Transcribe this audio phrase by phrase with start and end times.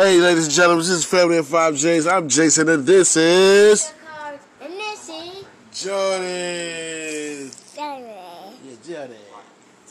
[0.00, 2.06] Hey, ladies and gentlemen, this is Family of Five J's.
[2.06, 3.92] I'm Jason, and this is
[4.58, 5.44] And this is
[5.74, 7.50] Jordan.
[7.50, 8.54] Saturday.
[8.64, 9.16] Yeah, Jordan.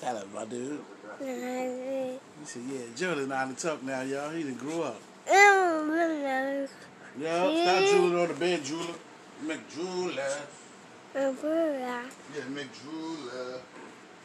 [0.02, 0.80] Tell him, my dude.
[1.22, 4.32] You said, yeah, Jordan out to talk now, y'all.
[4.32, 5.00] He done grew up.
[5.30, 6.66] Oh,
[7.20, 8.96] Yeah, stop drooling on the bed, drooler.
[9.46, 10.42] McDrooler.
[11.14, 13.60] Yeah, McDrooler.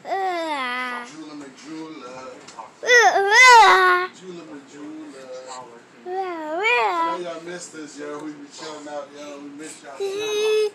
[0.05, 2.25] Drooler McDrooler.
[4.15, 5.05] Drooler McDrooler.
[5.47, 5.63] I
[6.05, 8.23] know y'all missed this, yo.
[8.23, 9.39] We be chilling out, yo.
[9.39, 9.93] We miss y'all.
[9.99, 10.71] We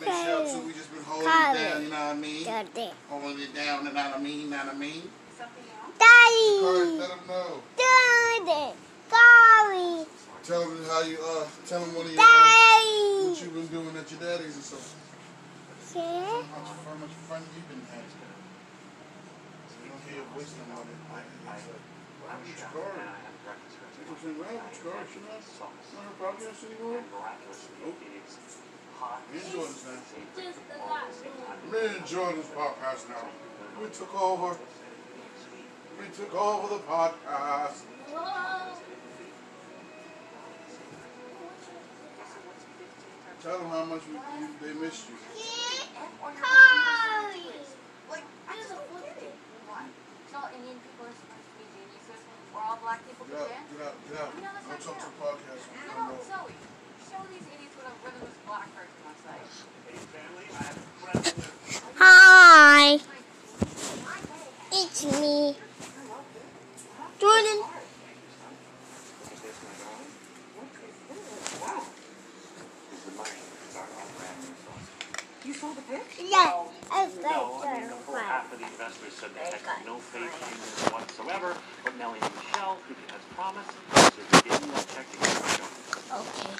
[0.00, 0.66] miss y'all too.
[0.66, 2.44] We just been holding it down, you know what I mean?
[3.08, 4.40] Holding it down, you know what I mean?
[4.40, 5.02] You know what I mean?
[6.00, 6.98] Daddy.
[6.98, 7.62] let them know.
[7.76, 8.72] Daddy.
[9.10, 10.06] Daddy.
[10.42, 14.10] Tell them how you, uh, tell them what, you, uh, what you been doing at
[14.10, 14.96] your daddy's and stuff.
[15.90, 16.00] Okay.
[16.00, 18.06] How much, fun you been having?
[19.82, 21.89] We don't hear your voice no
[22.20, 22.36] more.
[22.36, 22.92] What's your car?
[22.92, 23.56] Car?
[24.84, 25.00] Car?
[25.08, 27.00] She not, not her podcast anymore?
[27.80, 27.96] Nope.
[29.32, 29.96] Me and Jordan's now.
[31.72, 33.24] Me and Jordan's podcast now.
[33.80, 34.56] We took over.
[35.98, 37.88] We took over the podcast.
[43.40, 44.20] Tell them how much we,
[44.60, 45.16] they missed you.
[46.20, 47.48] Cardi.
[48.10, 49.32] Like, this is a flip thing.
[49.64, 49.88] Why?
[50.28, 52.20] So Indian people are supposed to be geniuses,
[52.52, 53.68] or all black people Get can out, dance?
[53.70, 54.32] get out, get out.
[54.34, 55.62] Don't talk to the podcast.
[55.92, 56.54] No, Zoe,
[57.10, 59.44] show these idiots what a rhythmless black person looks like.
[61.98, 62.98] Hi.
[64.72, 65.56] It's me.
[67.20, 67.62] Jordan.
[75.40, 76.04] You saw the pic?
[76.20, 76.68] Yes.
[76.92, 79.56] It's No, I mean, the like full half of the investors said they had
[79.88, 84.68] no faith in this whatsoever, but Nellie and Michelle, who has promised, said they didn't
[84.68, 85.64] want check to get the show.
[86.20, 86.52] Okay.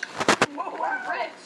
[0.57, 1.45] Whoa, I'm rich!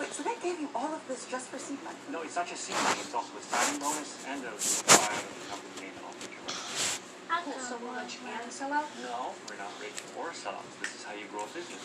[0.00, 2.00] Wait, so they gave you all of this just for seed money?
[2.08, 5.28] No, it's not just seed money, it's also a signing bonus and a buy of
[5.28, 7.68] the company name and all future rights.
[7.68, 8.88] So much and sell out?
[9.04, 10.72] No, we're not rich or sellouts.
[10.80, 11.84] This is how you grow a business.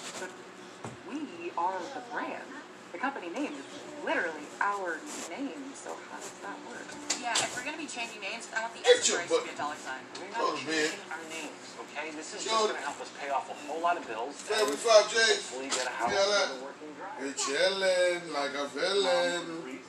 [1.07, 2.43] But we are the brand.
[2.91, 3.65] The company name is
[4.05, 4.97] literally our
[5.29, 6.87] name, so how does that work?
[7.19, 9.49] Yeah, if we're gonna be changing names, I want the Get your S to be
[9.51, 9.99] a dollar sign.
[10.15, 10.71] We're Oh, not man.
[10.71, 12.11] changing our names, okay?
[12.15, 14.35] This is just going to help us pay off a whole lot of bills.
[14.47, 15.49] Family and Five J's.
[15.49, 17.19] hopefully get a house Yeah, that- and a working drive.
[17.19, 19.43] You're chilling like a villain.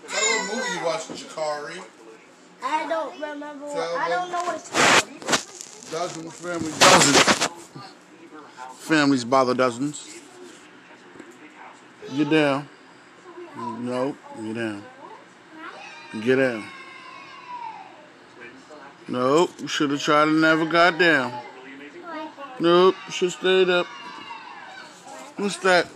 [0.08, 1.78] Tell them what movie you watched, Jakari.
[2.64, 3.66] I don't remember.
[3.66, 5.90] What, Tell I don't know what it's called.
[5.92, 7.48] Dozen family dozens.
[8.82, 10.15] Families by the dozens.
[12.14, 12.68] Get down.
[13.56, 14.16] Nope.
[14.36, 14.84] Get down.
[16.22, 16.64] Get down.
[19.08, 19.50] Nope.
[19.66, 21.32] Should have tried and never got down.
[22.60, 22.94] Nope.
[23.10, 23.86] Should stayed up.
[25.36, 25.88] What's that?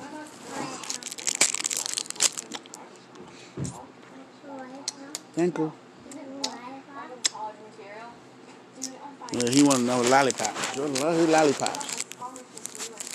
[5.34, 5.72] Thank you.
[9.32, 10.54] Yeah, he want to know lollipop.
[10.74, 12.04] Jordan lollipops.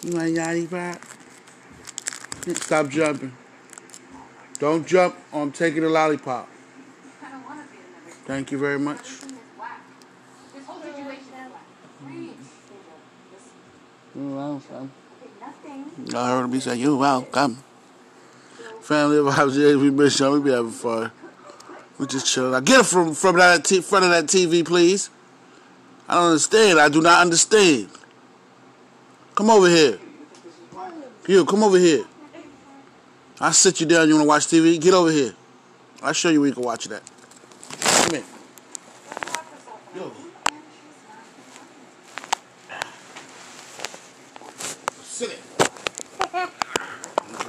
[0.03, 1.04] You want lollipop?
[2.53, 3.31] Stop jumping.
[4.59, 5.15] Don't jump.
[5.33, 6.47] I'm taking a lollipop.
[7.23, 8.99] I don't wanna be in the Thank you very much.
[8.99, 9.81] Everything is black.
[10.53, 11.61] This whole situation is black.
[12.03, 12.35] Read.
[14.15, 14.91] You're welcome.
[16.15, 17.63] I heard him say, you're welcome.
[18.81, 20.33] Family of House J's, we miss y'all.
[20.33, 21.11] We be having fun.
[21.97, 22.51] We just chilling.
[22.51, 25.09] Now get it from, from that t- front of that TV, please.
[26.07, 26.79] I don't understand.
[26.79, 27.89] I do not understand.
[29.33, 29.97] Come over here.
[31.27, 32.05] You, come over here.
[33.39, 34.07] I'll sit you down.
[34.07, 34.79] You want to watch TV?
[34.79, 35.33] Get over here.
[36.01, 37.03] I'll show you where you can watch that.
[37.81, 38.23] Come here.
[39.95, 40.11] Yo.
[45.03, 45.39] Sit it.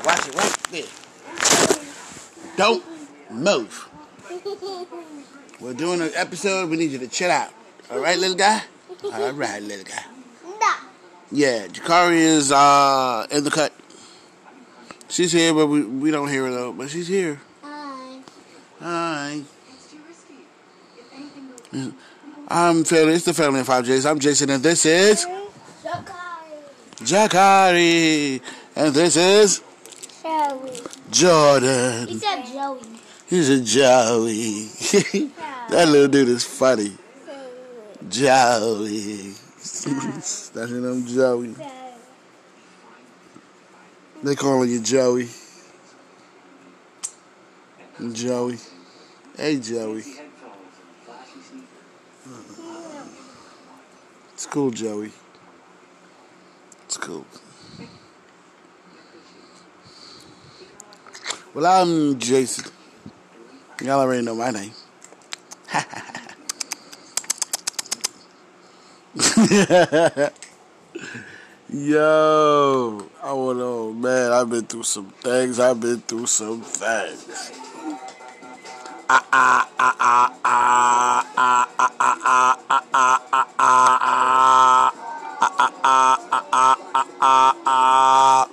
[0.04, 2.56] Watch it right there.
[2.56, 2.84] Don't
[3.30, 3.88] move.
[5.60, 6.68] We're doing an episode.
[6.68, 7.50] We need you to chill out.
[7.90, 8.62] All right, little guy?
[9.04, 10.02] All right, little guy.
[11.32, 13.72] Yeah, Jakari is uh, in the cut.
[15.16, 16.72] She's here, but we, we don't hear her though.
[16.74, 17.40] But she's here.
[17.62, 18.18] Hi.
[18.80, 19.40] Hi.
[19.70, 20.34] It's too risky.
[20.94, 21.94] If anything goes
[22.48, 23.14] I'm family.
[23.14, 24.04] It's the family of five J's.
[24.04, 25.24] I'm Jason, and this is.
[26.98, 28.42] Jakari,
[28.76, 29.62] and this is
[30.22, 30.70] Joey.
[30.70, 32.20] He Jordan.
[32.20, 32.80] said Joey.
[33.26, 34.66] He's a Joey.
[35.70, 36.92] that little dude is funny.
[38.10, 39.32] Joey.
[39.56, 41.54] That's him, Joey.
[44.22, 45.28] They calling you Joey.
[48.12, 48.58] Joey.
[49.36, 50.04] Hey, Joey.
[54.32, 55.12] It's cool, Joey.
[56.86, 57.26] It's cool.
[61.52, 62.70] Well, I'm Jason.
[63.82, 64.72] Y'all already know my name.
[71.68, 75.58] Yo, I want to, man, I've been through some things.
[75.58, 77.50] I've been through some things.
[79.10, 82.56] Ah, ah, ah, ah, ah, ah, ah, ah, ah,
[82.94, 83.82] ah, ah,
[85.40, 86.18] ah, ah,
[86.52, 86.76] ah,
[87.20, 88.48] ah, ah,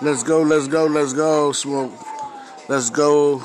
[0.00, 1.98] Let's go, let's go, let's go, smoke.
[2.68, 3.40] Let's go.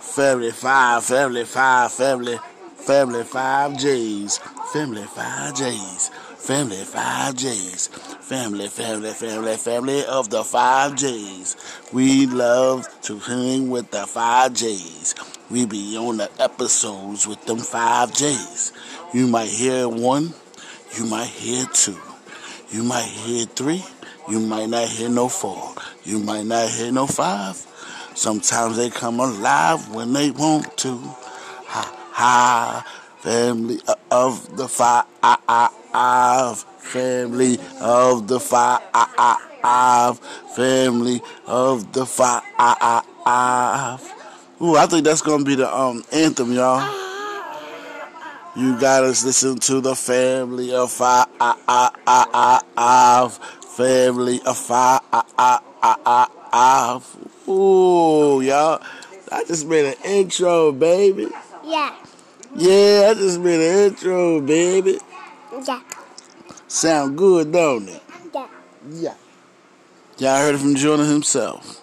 [0.00, 2.38] Family five, family five, family,
[2.76, 4.38] family five J's,
[4.72, 6.10] family five J's,
[6.46, 11.56] family five J's, family, family, family, family of the five J's.
[11.92, 15.16] We love to hang with the five J's.
[15.50, 18.72] We be on the episodes with them five J's.
[19.12, 20.34] You might hear one,
[20.96, 21.98] you might hear two,
[22.70, 23.84] you might hear three,
[24.28, 27.56] you might not hear no four, you might not hear no five.
[28.14, 30.96] Sometimes they come alive when they want to.
[30.96, 32.92] Ha ha.
[33.18, 33.80] Family
[34.12, 35.06] of the five.
[35.96, 38.82] Family of the five.
[40.54, 43.02] Family of the five.
[44.60, 46.82] Ooh, I think that's gonna be the um anthem, y'all.
[48.56, 51.28] You gotta listen to the family of five.
[53.76, 55.22] Family of five.
[57.48, 58.82] Ooh, y'all.
[59.32, 61.28] I just made an intro, baby.
[61.64, 61.94] Yeah.
[62.54, 64.98] Yeah, I just made an intro, baby.
[65.64, 65.80] Yeah.
[66.68, 68.02] Sound good, don't it?
[68.34, 68.48] Yeah.
[68.90, 69.14] Yeah.
[70.18, 71.82] Y'all heard it from Jordan himself.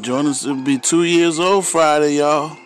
[0.00, 2.56] Jordan's will be two years old Friday, y'all.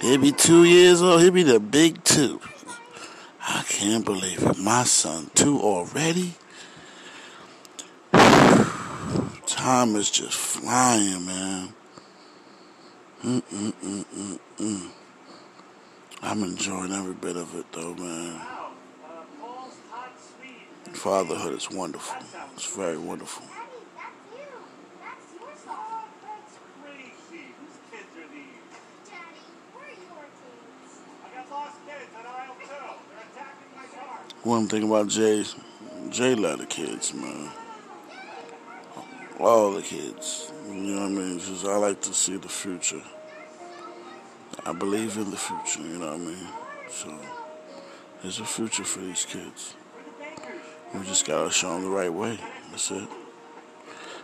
[0.00, 1.22] He'll be two years old.
[1.22, 2.40] He'll be the big two.
[3.40, 4.58] I can't believe it.
[4.58, 6.34] My son, two already?
[8.12, 11.74] Time is just flying, man.
[13.24, 14.90] Mm-mm-mm-mm-mm.
[16.22, 18.40] I'm enjoying every bit of it, though, man.
[20.98, 22.16] Fatherhood is wonderful.
[22.54, 23.44] It's very wonderful.
[34.42, 35.44] One thing about Jay,
[36.10, 37.52] Jay love the kids, man.
[39.38, 40.50] All the kids.
[40.66, 41.38] You know what I mean?
[41.38, 43.02] Just I like to see the future.
[44.66, 46.48] I believe in the future, you know what I mean?
[46.90, 47.16] So
[48.20, 49.76] there's a future for these kids.
[50.94, 52.38] We just gotta show them the right way.
[52.70, 53.08] That's it.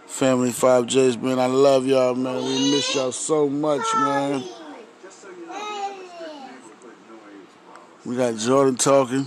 [0.07, 2.37] Family 5Js, man, I love y'all, man.
[2.37, 4.45] We miss y'all so much, man.
[8.05, 9.27] We got Jordan talking.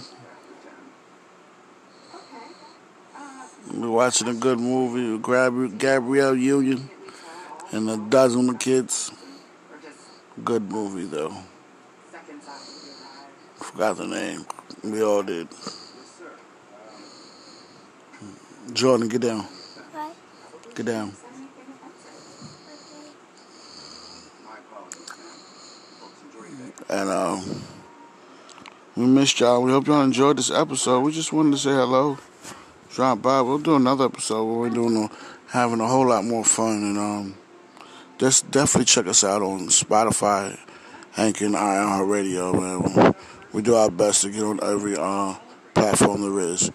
[3.74, 6.89] We're watching a good movie with Gabri- Gabrielle Union
[7.72, 9.12] and a dozen of kids.
[10.44, 11.36] Good movie, though.
[13.57, 14.45] Forgot the name.
[14.84, 15.48] We all did.
[18.73, 19.45] Jordan, get down.
[20.75, 21.13] Get down.
[26.89, 27.62] And um,
[28.95, 29.62] we missed y'all.
[29.62, 31.01] We hope y'all enjoyed this episode.
[31.01, 32.17] We just wanted to say hello.
[32.91, 33.41] Drop by.
[33.41, 35.09] We'll do another episode where we're doing a,
[35.51, 36.83] having a whole lot more fun.
[36.83, 37.36] And um,
[38.17, 40.57] just definitely check us out on Spotify,
[41.12, 42.53] Hank and Iron Radio.
[42.53, 43.15] Man,
[43.53, 45.36] we do our best to get on every uh,
[45.74, 46.71] platform there is.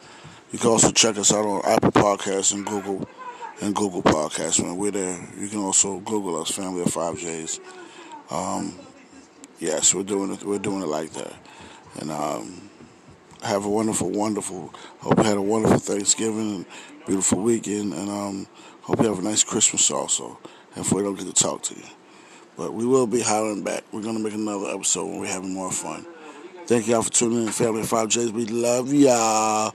[0.53, 3.09] You can also check us out on Apple Podcasts and Google
[3.63, 4.63] and Google Podcasts.
[4.63, 5.19] Man, we're there.
[5.39, 7.59] You can also Google us, Family of Five J's.
[8.31, 8.75] Um,
[9.59, 10.45] yes, we're doing it.
[10.45, 11.33] We're doing it like that.
[12.01, 12.69] And um,
[13.43, 14.75] have a wonderful, wonderful.
[15.01, 16.67] Hope you had a wonderful Thanksgiving and
[17.07, 17.95] beautiful weekend.
[17.95, 18.47] And um,
[18.83, 20.39] hope you have a nice Christmas also.
[20.77, 21.85] If we don't get to talk to you,
[22.59, 23.85] but we will be hollering back.
[23.91, 26.05] We're gonna make another episode when we're having more fun.
[26.67, 28.33] Thank y'all for tuning in, Family of Five J's.
[28.33, 29.75] We love y'all